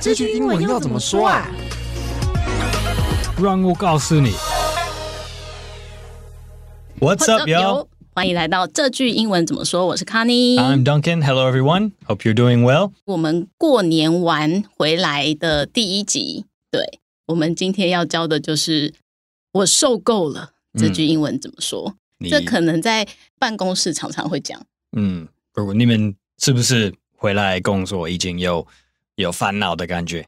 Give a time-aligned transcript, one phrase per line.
[0.00, 1.50] 这句英文要怎么说啊？
[3.42, 4.32] 让我告诉你。
[7.00, 7.88] What's up, yo?
[8.14, 9.86] 欢迎来到这句英文怎么说？
[9.86, 10.56] 我是 Connie。
[10.56, 11.24] I'm Duncan.
[11.24, 11.92] Hello, everyone.
[12.06, 12.92] Hope you're doing well.
[13.06, 18.94] 我们过年完回来的第一集，对，我们今天要教的就是
[19.50, 20.50] 我受够了。
[20.74, 21.94] 这句英文怎么说？
[22.20, 23.08] 嗯、这可能在
[23.40, 24.60] 办公室常常会讲。
[24.96, 28.64] 嗯，如果你们是不是回来工作已经有
[29.22, 30.24] 有烦恼的感觉？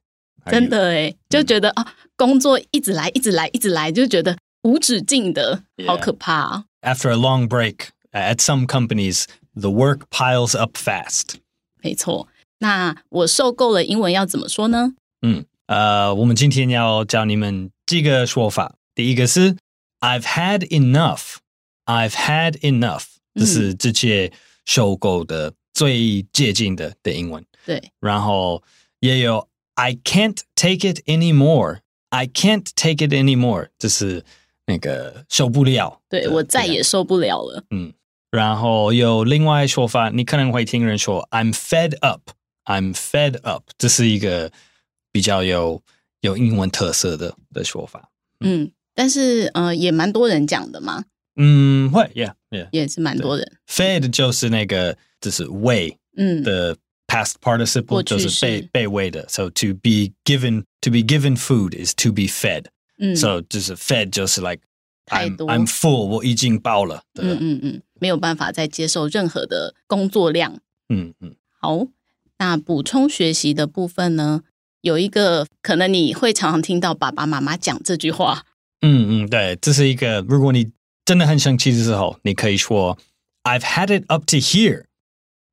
[0.51, 6.65] 真的哎，就觉得啊、嗯哦，工作一直来，一直来，一直来，就觉得无止境的，好可怕.
[6.83, 11.37] After a long break, at some companies, the work piles up fast.
[11.83, 14.95] 没错，那我受够了，英文要怎么说呢？
[15.23, 18.75] 嗯，呃，我们今天要教你们几个说法。
[18.95, 19.57] 第一个是
[20.01, 21.37] I've had enough.
[21.85, 23.05] I've had enough，
[23.35, 24.33] 这是这些
[24.65, 27.45] 受够的最接近的的英文。
[27.71, 28.65] 对，然后
[28.99, 31.79] 也有 I can't take it anymore.
[32.09, 34.25] I can't take it anymore，这是
[34.67, 36.01] 那个受不了。
[36.09, 37.63] 对，我再也受不了了。
[37.71, 37.93] 嗯，
[38.33, 42.31] 然后有另外说法，你可能会听人说 I'm fed up.
[42.65, 44.51] I'm fed up，这是一个
[45.13, 45.81] 比较有
[46.23, 48.11] 有英文特色的的说法。
[48.41, 48.65] 嗯。
[48.65, 51.05] 嗯但是，呃，也蛮多人讲的嘛。
[51.37, 53.53] 嗯，会，yeah，yeah，也是蛮多人。
[53.67, 56.77] Fed 就是那个，就是喂，嗯的
[57.11, 59.27] past participle 就是被被喂的。
[59.29, 62.67] So to be given to be given food is to be fed。
[62.99, 64.61] 嗯，So 就是 fed 就是 like
[65.07, 67.03] 太多 I'm full，我已经饱了。
[67.21, 70.61] 嗯嗯嗯，没有办法再接受任何的工作量。
[70.89, 71.35] 嗯嗯。
[71.61, 71.87] 好，
[72.39, 74.43] 那补充学习的部分呢，
[74.83, 78.45] 有一个可能你会常常听到爸爸妈妈讲这句话。
[78.83, 80.21] 嗯嗯，对，这是一个。
[80.29, 80.71] 如果你
[81.05, 82.97] 真的很生气的时候，你可以说
[83.43, 84.85] "I've had it up to here"。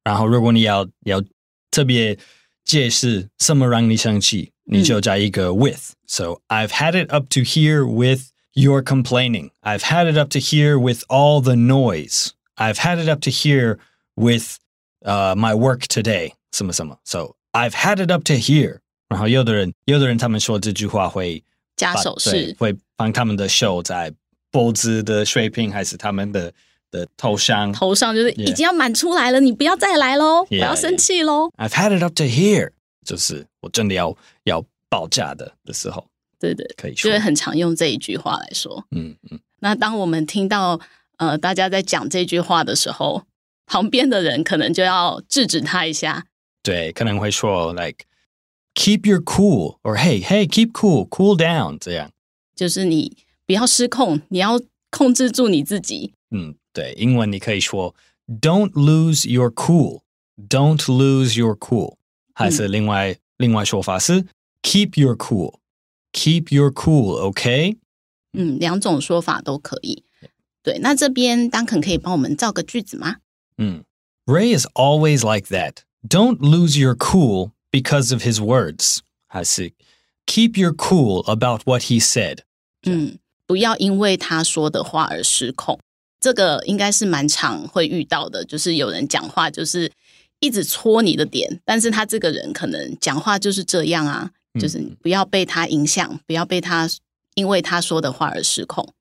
[0.04, 1.22] 然后，如果你要要
[1.71, 2.19] 特别
[2.65, 9.51] 解释什么让你生气，你就加一个 "with"。So I've had it up to here with your complaining.
[9.63, 12.31] I've had it up to here with all the noise.
[12.57, 13.79] I've had it up to here
[14.15, 14.59] with
[15.05, 16.33] uh my work today.
[16.53, 16.99] 什么什么。
[17.05, 18.81] So I've had it up to here。
[19.09, 21.45] 然后，有的人有的人他们说这句话会。
[21.75, 24.13] 加手势会帮他们的手在
[24.53, 26.53] 脖子的水平，还是他们的
[26.92, 27.72] 的头上？
[27.72, 31.50] 头上就是已经要满出来了.你不要再来喽不要生气喽。
[31.58, 32.72] I've had it up to here，
[33.06, 36.08] 就是我真的要要爆炸的的时候，
[36.40, 38.86] 对对，可以说，就会很常用这一句话来说。
[38.92, 39.40] 嗯嗯。
[39.60, 40.80] 那当我们听到
[41.18, 43.24] 呃大家在讲这句话的时候，
[43.66, 46.26] 旁边的人可能就要制止他一下。
[46.62, 48.06] 对，可能会说 like。
[48.80, 52.12] Keep your cool, or hey, hey, keep cool, cool down，这样
[52.56, 53.18] 就是你
[53.48, 54.62] 不要失控，你要
[54.92, 56.14] 控制住你自己。
[56.30, 57.95] 嗯，对，英文你可以说
[58.27, 60.03] Don't lose your cool,
[60.49, 61.97] don't lose your cool，
[62.35, 64.27] 还是另外、嗯、另外说法是
[64.63, 65.59] Keep your cool,
[66.13, 67.77] keep your cool, OK？
[68.33, 70.05] 嗯，两种说法都可以。
[70.63, 73.17] 对，那这边 Duncan 可以帮我们造个句子吗？
[73.59, 73.85] 嗯，
[74.27, 75.79] Ray is always like that.
[76.09, 77.53] Don't lose your cool.
[77.75, 78.99] Because of his words，
[79.29, 79.73] 还是
[80.27, 82.41] keep your cool about what he said。
[82.83, 83.17] 嗯，
[83.47, 85.81] 不要因为他说的话而失控。
[86.20, 89.92] 这个应该是蛮常会遇到的，就是有人讲话就是
[90.40, 96.90] 一直戳你的点，但是他这个人可能讲话就是这样啊，就是不要被他影响，不要被他
[97.36, 98.94] 因为他说的话而失控。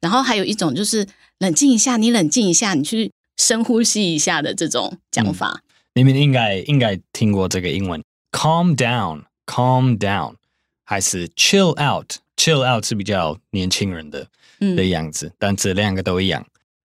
[0.00, 1.06] 然后还有一种就是
[1.38, 5.62] 冷静一下，你冷静一下，你去深呼吸一下的这种讲法。
[5.62, 5.62] 嗯，
[5.94, 8.02] 你们应该应该听过这个英文。
[8.32, 10.34] Calm down, calm down，
[10.84, 12.16] 还是 chill out?
[12.36, 14.26] Chill out 是比较年轻人的
[14.58, 16.44] 的样子，但这两个都一样。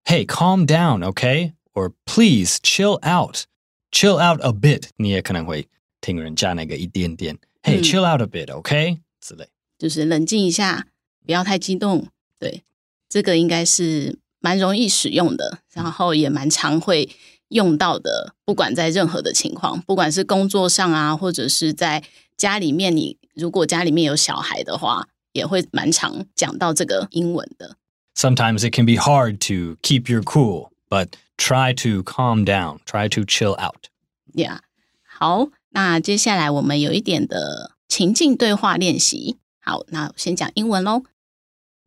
[0.10, 1.52] Hey, calm down, okay?
[1.76, 3.46] Or please chill out,
[3.92, 4.90] chill out a bit。
[4.96, 5.68] 你也可能会
[6.00, 7.38] 听人家那个一点点。
[7.62, 9.00] Hey, chill out a bit, okay？
[9.20, 10.88] 之类，就是冷静一下，
[11.26, 12.08] 不要太激动。
[12.40, 12.64] 对，
[13.10, 17.10] 这个应该是蛮容易使用的，然后也蛮常会。
[17.50, 22.04] 用到的，不管在任何的情况，不管是工作上啊，或者是在
[22.36, 27.78] 家里面，你如果家里面有小孩的话，也会蛮常讲到这个英文的。
[28.17, 33.23] Sometimes it can be hard to keep your cool, but try to calm down, try to
[33.25, 33.89] chill out.
[34.35, 34.59] Yeah，
[35.05, 39.39] 好，那接下来我们有一点的情境对话练习。
[39.61, 41.05] 好，那先讲英文喽。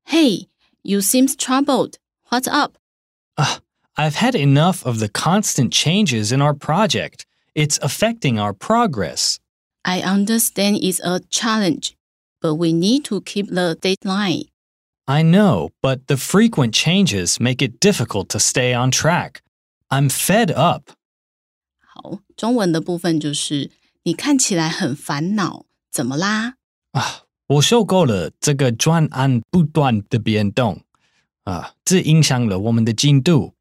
[0.06, 0.48] Hey,
[0.81, 1.94] you seems troubled.
[2.30, 2.77] What's up?
[3.36, 3.60] 啊。
[3.98, 7.25] I've had enough of the constant changes in our project.
[7.54, 9.38] It's affecting our progress.
[9.83, 11.95] I understand it's a challenge,
[12.42, 14.49] but we need to keep the deadline.
[15.11, 19.41] I know, but the frequent changes make it difficult to stay on track.
[19.89, 20.93] I'm fed up.
[21.81, 23.73] 好，中文的部分就是
[24.05, 26.55] 你看起来很烦恼，怎么啦？
[26.93, 30.83] 啊，我受够了这个专案不断的变动
[31.43, 33.55] 啊，这影响了我们的进度。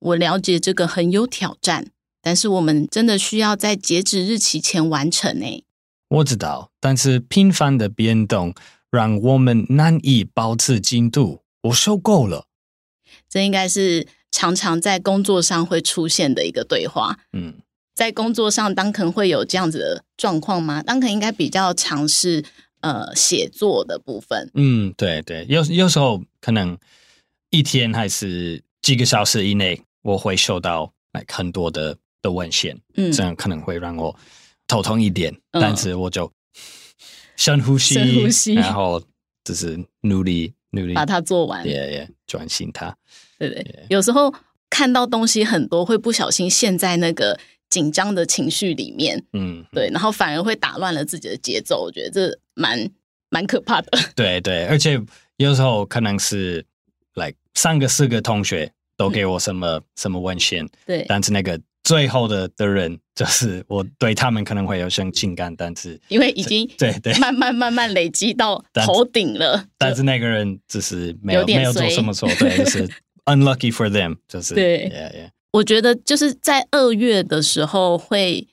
[0.00, 5.64] 我了解这个很有挑战，但是我们真的需要在截止日期前完成呢。
[6.08, 8.52] 我知道，但是频繁的变动
[8.90, 11.42] 让我们难以保持进度。
[11.62, 12.46] 我受够了。
[13.28, 17.18] 这应该是常常在工作上会出现的一个对话。
[17.32, 17.54] 嗯，
[17.94, 20.82] 在工作上，当肯会有这样子的状况吗？
[20.82, 22.44] 当肯应该比较尝试
[22.80, 24.50] 呃写作的部分。
[24.54, 26.78] 嗯，对对，有有时候可能
[27.50, 29.80] 一天还是几个小时以内。
[30.02, 34.16] 我会收到 like 很多的的文献，嗯，这样可能会让我
[34.66, 36.32] 头痛一点，嗯、但是我就
[37.38, 39.02] 深呼吸，深呼吸，然后
[39.42, 42.94] 就是努力努力把它做完，也也专心它。
[43.38, 43.86] 对对，yeah.
[43.88, 44.34] 有时候
[44.68, 47.40] 看到东西很多，会不小心陷在那个
[47.70, 51.84] 紧张的情绪里面，嗯，对，然后反而会打乱了自己的节奏。
[51.84, 52.90] 我觉得这蛮
[53.30, 53.98] 蛮可怕的。
[54.14, 55.00] 对对，而且
[55.38, 56.66] 有时候可能是
[57.14, 58.70] like 三个四个同学。
[58.98, 60.68] 都给我什么、嗯、 什么文献？
[60.84, 72.88] 对，但是那个最后的的人， 就是我对他们可能会有些情感，但是因为已经对对慢慢慢慢累积到 头顶了但，是那个人只是没有，有没有做什么错，对， 就是
[73.24, 75.30] unlucky for them，就是对，yeah, yeah.
[75.52, 78.46] 我觉得就是在二月的时候会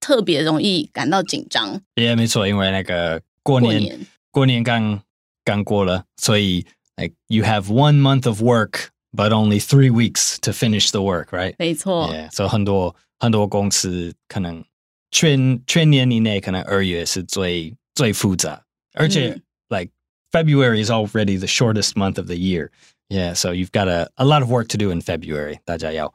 [0.00, 5.02] 特别容易感到紧张，也、yeah, 没错，因为那个过年过年，过年刚
[5.44, 6.64] 刚过了，所以
[6.96, 8.88] like you have one month of work。
[9.17, 11.53] But only three weeks to finish the work, right?
[11.59, 12.09] 没错。
[12.11, 14.65] Yeah, so 很多很多公司可能
[15.11, 18.63] 全全年以内可能二月是最最复杂，
[18.93, 19.91] 而且、嗯、like
[20.31, 22.71] February is already the shortest month of the year.
[23.09, 25.59] Yeah, so you've got a a lot of work to do in February.
[25.63, 26.11] 大家要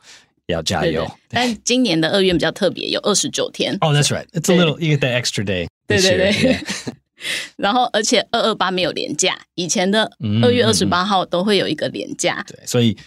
[0.46, 1.08] 要加油。
[1.28, 3.76] 但今年的二月比较特别，有二十九天。
[3.80, 4.26] Oh, that's right.
[4.32, 5.68] It's a little you get the extra day.
[5.86, 6.58] 对 对对。
[7.57, 10.11] 然后，而且二二八没有连假，以前的
[10.41, 12.43] 二月二十八号都会有一个连假。
[12.47, 12.97] 对，所以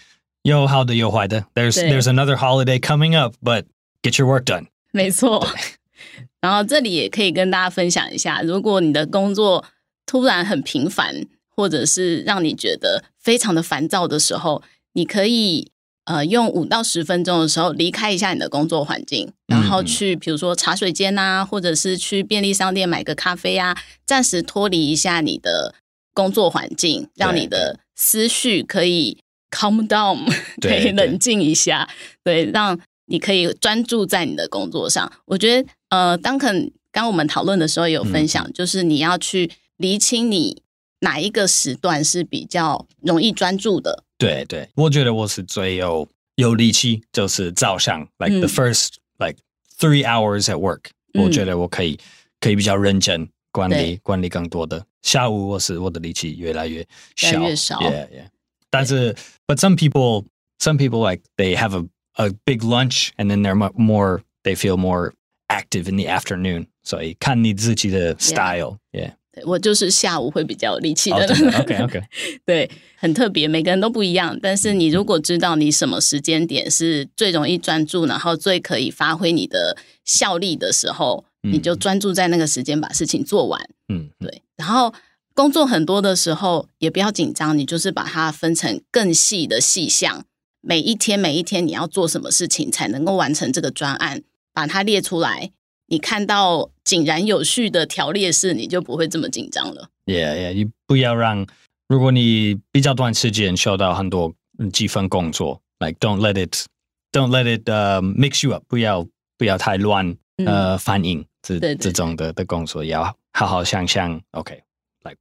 [0.43, 1.45] 有好的有坏的。
[1.55, 3.65] There's There's another holiday coming up, but
[4.03, 4.67] get your work done。
[4.93, 5.47] 没错。
[6.41, 9.65] 然后这里也可以跟大家分享一下，如果你的工作
[10.07, 14.63] 突然很频繁，或者是让你觉得非常的烦躁的时候，
[14.93, 15.73] 你可以。
[16.07, 23.77] 呃，用五到十分钟的时候离开一下你的工作环境，然后去比如说茶水间呐、啊，或者是去便利商店买个咖啡啊，
[24.07, 25.75] 暂时脱离一下你的
[26.15, 29.19] 工作环境，让你的思绪可以
[29.51, 30.19] calm down，
[30.63, 31.89] 可以冷静一下，
[32.23, 35.11] 对，让你可以专注在你的工作上。
[35.25, 40.63] 我觉得，呃，Duncan 刚我们讨论的时候有分享，嗯、就是你要去厘清你
[41.01, 44.05] 哪一个时段是比较容易专注的。
[44.18, 49.38] 对对，我觉得我是最有有力气，就是早上，like the first like
[49.78, 52.00] three hours at work，、嗯、我觉得我可以
[52.40, 54.86] 可以比较认真管理管理更多的。
[55.02, 56.86] 下午我是我的力气越来越
[57.16, 57.80] 小，越来越少。
[57.80, 58.28] Yeah, yeah.
[58.70, 59.16] 但是，
[59.48, 60.26] but some people
[60.60, 61.88] some people like they have a
[62.24, 65.14] a big lunch and then they're more they feel more
[65.48, 66.68] active in the afternoon。
[66.84, 69.14] 所以看你自己的 style，yeah。Yeah.
[69.45, 71.53] 我就是下午会比较有力气的人。
[71.53, 72.03] Oh, OK OK，
[72.47, 74.39] 对，很特别，每个人都不一样。
[74.41, 83.61] 但是你如果知道你什么时间点是最容易专注，然后最可以发挥你的效力的时候，嗯、你就专注在那个时间把事情做完。
[83.89, 84.43] 嗯，对。
[84.57, 84.95] 然后
[85.35, 90.25] 工作很多的时候也不要紧张，你就是把它分成更细的细项，
[90.63, 94.23] 每一天每一天你要做什么事情才能够完成这个专案，
[94.55, 95.53] 把它列出来。
[95.89, 99.91] 你看到井然有序的条列式，你就不会这么紧张了。
[100.05, 101.47] Yeah, yeah，你不要让，
[101.89, 104.35] 如果你比较短时间收到很多
[104.73, 109.07] 几份工作，like don't let it，don't let it、uh, mix you up，不要
[109.39, 114.21] 不要太乱，呃、嗯，反应这这种的的工作要好好想想。
[114.33, 115.19] OK，like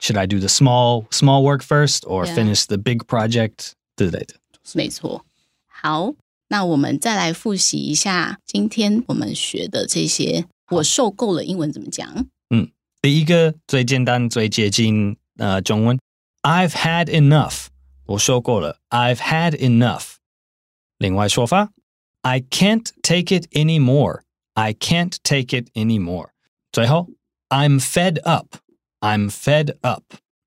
[0.00, 3.72] should I do the small small work first or finish the big project？
[3.96, 4.34] 之类的。
[4.74, 5.24] 没错，
[5.66, 6.14] 好。
[6.48, 10.46] 那我们再来复习一下今天我们学的这些。
[10.70, 12.26] 我受够了，英文怎么讲？
[12.50, 15.98] 嗯，第一个最简单、最接近呃中文
[16.42, 17.68] ，I've had enough。
[18.04, 20.16] 我受够了，I've had enough。
[20.98, 21.70] 另外说法
[22.20, 24.20] ，I can't take it anymore。
[24.52, 26.32] I can't take it anymore。
[26.70, 27.08] 最后
[27.48, 28.56] ，I'm fed up。
[29.00, 30.02] I'm fed up。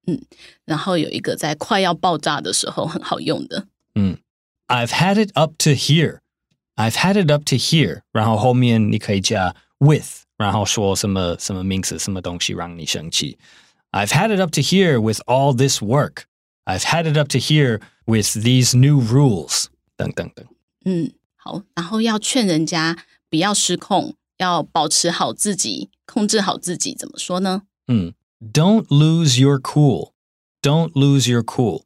[0.05, 0.21] 嗯，
[0.65, 4.19] 然后有一个在快要爆炸的时候很好用的，嗯。
[4.70, 6.20] I've had it up to here.
[6.76, 8.02] I've had it up to here.
[8.12, 13.38] 然后后面你可以加 with，然后说什么什么名词什么东西让你生气。
[13.92, 16.24] I've had it up to here with all this work.
[16.64, 19.66] I've had it up to here with these new rules.
[19.96, 20.44] 等等等。
[20.84, 21.62] 嗯，好。
[21.74, 22.96] 然后要劝人家
[23.30, 27.62] 不要失控， 要保持好自己，控制好自己，怎么说呢？
[27.88, 28.12] 嗯，
[28.52, 30.12] Don't lose your cool.
[30.60, 31.84] Don't lose your cool.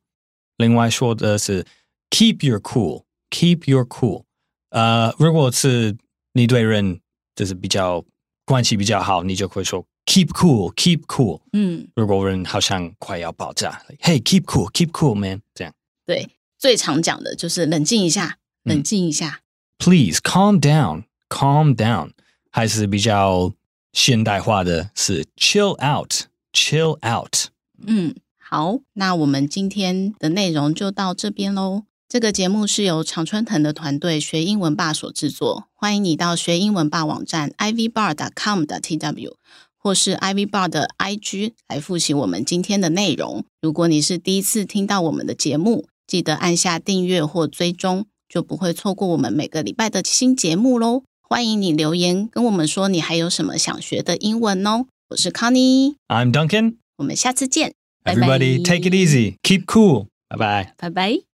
[0.57, 1.67] 另外说的是
[2.15, 3.05] Keep your cool.
[3.31, 4.25] Keep your cool.
[4.71, 5.97] 呃，如果是
[6.33, 7.01] 你对人
[7.35, 8.05] 就是比较
[8.45, 10.75] 关系比较好，你就会说 Keep cool.
[10.75, 11.41] Keep cool.
[11.53, 14.71] 嗯，如果人好像快要爆炸，Hey, keep cool.
[14.73, 15.43] Keep cool, man.
[15.55, 15.73] 这样。
[16.05, 19.41] 对，最常讲的就是冷静一下，冷静一下。
[19.79, 21.05] Please calm down.
[21.29, 22.11] Calm down.
[22.51, 23.53] 还是比较
[23.93, 27.51] 现代化的是 chill out, chill out。
[27.87, 31.85] 嗯，好，那我们今天的内容就到这边喽。
[32.08, 39.34] 这个节目是由常春藤的团队学英文霸所制作，欢迎你到学英文霸网站 ivbar.com 的 tw
[39.76, 43.44] 或是 ivbar 的 IG 来复习我们今天的内容。
[43.60, 51.04] 如果你是第一次听到我们的节目，记得按下订阅或追踪，就不会错过我们每个礼拜的新节目喽。
[51.28, 54.86] 欢迎你留言跟我们说你还有什么想学的英文哦。
[55.10, 57.74] 我是 Connie，I'm Duncan，我们下次见。
[58.04, 61.26] Everybody take it easy, keep cool，拜拜，拜拜。